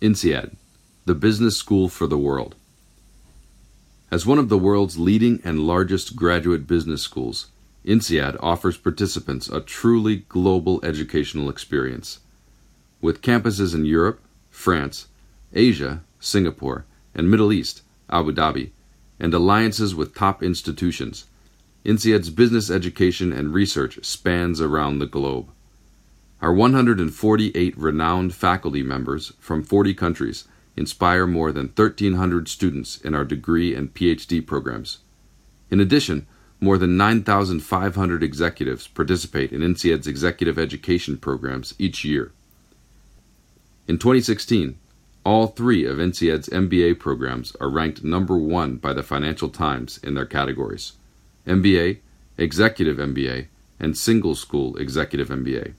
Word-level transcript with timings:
INSEAD, 0.00 0.56
the 1.06 1.14
business 1.14 1.56
school 1.56 1.88
for 1.88 2.06
the 2.06 2.18
world. 2.18 2.56
As 4.10 4.26
one 4.26 4.38
of 4.38 4.48
the 4.48 4.58
world's 4.58 4.98
leading 4.98 5.40
and 5.44 5.66
largest 5.66 6.16
graduate 6.16 6.66
business 6.66 7.00
schools, 7.00 7.46
INSEAD 7.84 8.36
offers 8.40 8.76
participants 8.76 9.48
a 9.48 9.60
truly 9.60 10.16
global 10.28 10.84
educational 10.84 11.48
experience. 11.48 12.18
With 13.00 13.22
campuses 13.22 13.74
in 13.74 13.84
Europe, 13.84 14.20
France, 14.50 15.06
Asia, 15.52 16.02
Singapore, 16.18 16.86
and 17.14 17.30
Middle 17.30 17.52
East, 17.52 17.82
Abu 18.10 18.32
Dhabi, 18.32 18.70
and 19.20 19.32
alliances 19.32 19.94
with 19.94 20.14
top 20.14 20.42
institutions, 20.42 21.26
INSEAD's 21.84 22.30
business 22.30 22.68
education 22.68 23.32
and 23.32 23.54
research 23.54 24.04
spans 24.04 24.60
around 24.60 24.98
the 24.98 25.06
globe. 25.06 25.48
Our 26.40 26.52
148 26.52 27.78
renowned 27.78 28.34
faculty 28.34 28.82
members 28.82 29.32
from 29.38 29.62
40 29.62 29.94
countries 29.94 30.44
inspire 30.76 31.26
more 31.26 31.52
than 31.52 31.66
1,300 31.66 32.48
students 32.48 33.00
in 33.00 33.14
our 33.14 33.24
degree 33.24 33.74
and 33.74 33.94
PhD 33.94 34.44
programs. 34.44 34.98
In 35.70 35.80
addition, 35.80 36.26
more 36.60 36.78
than 36.78 36.96
9,500 36.96 38.22
executives 38.22 38.86
participate 38.88 39.52
in 39.52 39.60
INSEAD's 39.60 40.06
executive 40.06 40.58
education 40.58 41.16
programs 41.16 41.74
each 41.78 42.04
year. 42.04 42.32
In 43.86 43.98
2016, 43.98 44.78
all 45.24 45.48
three 45.48 45.84
of 45.84 45.98
INSEAD's 45.98 46.48
MBA 46.48 46.98
programs 46.98 47.54
are 47.60 47.70
ranked 47.70 48.04
number 48.04 48.36
one 48.36 48.76
by 48.76 48.92
the 48.92 49.02
Financial 49.02 49.48
Times 49.48 49.98
in 50.02 50.14
their 50.14 50.26
categories 50.26 50.92
MBA, 51.46 51.98
Executive 52.38 52.96
MBA, 52.96 53.46
and 53.78 53.96
Single 53.96 54.34
School 54.34 54.76
Executive 54.76 55.28
MBA. 55.28 55.74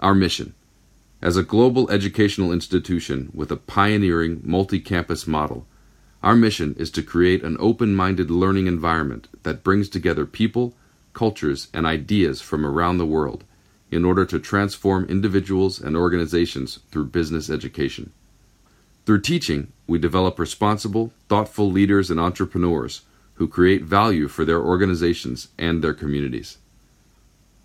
Our 0.00 0.14
mission 0.14 0.54
as 1.20 1.36
a 1.36 1.42
global 1.42 1.90
educational 1.90 2.52
institution 2.54 3.30
with 3.34 3.52
a 3.52 3.58
pioneering 3.58 4.40
multi 4.42 4.80
campus 4.80 5.26
model, 5.26 5.66
our 6.22 6.34
mission 6.34 6.74
is 6.78 6.90
to 6.92 7.02
create 7.02 7.42
an 7.42 7.58
open 7.60 7.94
minded 7.94 8.30
learning 8.30 8.66
environment 8.66 9.28
that 9.42 9.62
brings 9.62 9.90
together 9.90 10.24
people, 10.24 10.74
cultures, 11.12 11.68
and 11.74 11.84
ideas 11.84 12.40
from 12.40 12.64
around 12.64 12.96
the 12.96 13.04
world 13.04 13.44
in 13.90 14.06
order 14.06 14.24
to 14.24 14.38
transform 14.38 15.04
individuals 15.04 15.78
and 15.78 15.98
organizations 15.98 16.78
through 16.90 17.04
business 17.04 17.50
education. 17.50 18.10
Through 19.04 19.20
teaching, 19.20 19.70
we 19.86 19.98
develop 19.98 20.38
responsible, 20.38 21.12
thoughtful 21.28 21.70
leaders 21.70 22.10
and 22.10 22.18
entrepreneurs 22.18 23.02
who 23.34 23.46
create 23.46 23.82
value 23.82 24.28
for 24.28 24.46
their 24.46 24.62
organizations 24.62 25.48
and 25.58 25.84
their 25.84 25.94
communities. 25.94 26.56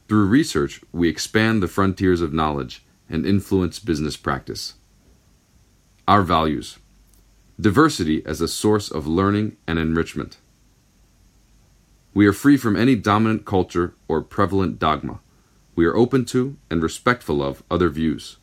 Through 0.08 0.28
research, 0.28 0.82
we 0.92 1.10
expand 1.10 1.64
the 1.64 1.68
frontiers 1.68 2.22
of 2.22 2.34
knowledge 2.34 2.84
and 3.10 3.26
influence 3.26 3.80
business 3.80 4.18
practice. 4.18 4.76
Our 6.08 6.22
values 6.22 6.78
diversity 7.60 8.26
as 8.26 8.42
a 8.42 8.48
source 8.48 8.92
of 8.92 9.08
learning 9.08 9.56
and 9.66 9.80
enrichment. 9.80 10.38
We 12.14 12.28
are 12.28 12.34
free 12.34 12.58
from 12.58 12.76
any 12.76 12.96
dominant 12.96 13.46
culture 13.46 13.94
or 14.08 14.22
prevalent 14.22 14.78
dogma. 14.78 15.20
We 15.76 15.86
are 15.86 15.96
open 15.96 16.26
to 16.26 16.58
and 16.70 16.84
respectful 16.84 17.42
of 17.42 17.64
other 17.70 17.90
views. 17.90 18.38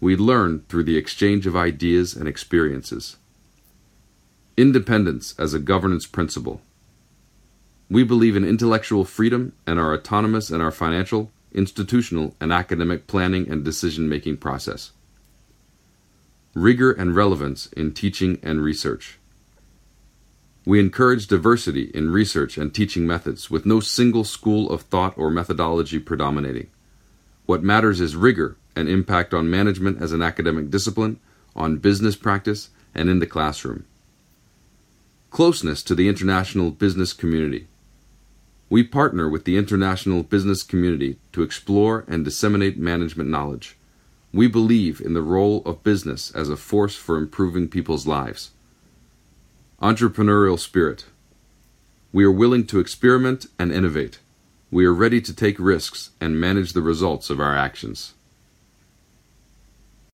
We 0.00 0.16
learn 0.16 0.64
through 0.68 0.84
the 0.84 0.96
exchange 0.96 1.46
of 1.46 1.56
ideas 1.56 2.14
and 2.14 2.28
experiences. 2.28 3.16
Independence 4.56 5.34
as 5.38 5.54
a 5.54 5.58
governance 5.58 6.06
principle. 6.06 6.60
We 7.94 8.02
believe 8.02 8.34
in 8.34 8.44
intellectual 8.44 9.04
freedom 9.04 9.52
and 9.68 9.78
are 9.78 9.94
autonomous 9.94 10.50
in 10.50 10.60
our 10.60 10.72
financial, 10.72 11.30
institutional, 11.52 12.34
and 12.40 12.52
academic 12.52 13.06
planning 13.06 13.48
and 13.48 13.64
decision 13.64 14.08
making 14.08 14.38
process. 14.38 14.90
Rigor 16.54 16.90
and 16.90 17.14
relevance 17.14 17.68
in 17.68 17.94
teaching 17.94 18.40
and 18.42 18.60
research. 18.60 19.20
We 20.66 20.80
encourage 20.80 21.28
diversity 21.28 21.92
in 21.94 22.10
research 22.10 22.58
and 22.58 22.74
teaching 22.74 23.06
methods 23.06 23.48
with 23.48 23.64
no 23.64 23.78
single 23.78 24.24
school 24.24 24.72
of 24.72 24.82
thought 24.82 25.16
or 25.16 25.30
methodology 25.30 26.00
predominating. 26.00 26.70
What 27.46 27.62
matters 27.62 28.00
is 28.00 28.16
rigor 28.16 28.56
and 28.74 28.88
impact 28.88 29.32
on 29.32 29.48
management 29.48 30.02
as 30.02 30.10
an 30.10 30.20
academic 30.20 30.68
discipline, 30.68 31.20
on 31.54 31.76
business 31.76 32.16
practice, 32.16 32.70
and 32.92 33.08
in 33.08 33.20
the 33.20 33.26
classroom. 33.28 33.84
Closeness 35.30 35.80
to 35.84 35.94
the 35.94 36.08
international 36.08 36.72
business 36.72 37.12
community. 37.12 37.68
We 38.70 38.82
partner 38.82 39.28
with 39.28 39.44
the 39.44 39.56
international 39.56 40.22
business 40.22 40.62
community 40.62 41.18
to 41.32 41.42
explore 41.42 42.04
and 42.08 42.24
disseminate 42.24 42.78
management 42.78 43.28
knowledge. 43.28 43.76
We 44.32 44.48
believe 44.48 45.00
in 45.00 45.14
the 45.14 45.22
role 45.22 45.62
of 45.64 45.84
business 45.84 46.30
as 46.32 46.48
a 46.48 46.56
force 46.56 46.96
for 46.96 47.18
improving 47.18 47.68
people's 47.68 48.06
lives. 48.06 48.50
Entrepreneurial 49.80 50.58
spirit. 50.58 51.04
We 52.12 52.24
are 52.24 52.32
willing 52.32 52.66
to 52.68 52.80
experiment 52.80 53.46
and 53.58 53.70
innovate. 53.70 54.18
We 54.70 54.86
are 54.86 54.94
ready 54.94 55.20
to 55.20 55.34
take 55.34 55.58
risks 55.58 56.10
and 56.20 56.40
manage 56.40 56.72
the 56.72 56.82
results 56.82 57.30
of 57.30 57.40
our 57.40 57.56
actions. 57.56 58.14